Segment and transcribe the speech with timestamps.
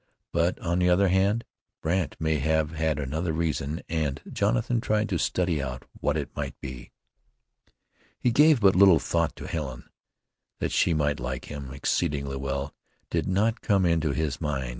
[0.31, 1.45] But, on the other hand,
[1.79, 6.59] Brandt may have had another reason, and Jonathan tried to study out what it might
[6.59, 6.89] be.
[8.19, 9.87] He gave but little thought to Helen.
[10.57, 12.73] That she might like him exceedingly well,
[13.11, 14.69] did not come into his mind.